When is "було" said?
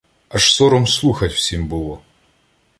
1.67-2.01